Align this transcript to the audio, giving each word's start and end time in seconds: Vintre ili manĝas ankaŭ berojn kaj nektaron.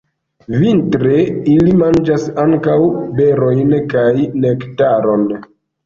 Vintre 0.61 1.19
ili 1.57 1.75
manĝas 1.83 2.27
ankaŭ 2.47 2.81
berojn 3.23 3.79
kaj 3.97 4.11
nektaron. 4.45 5.33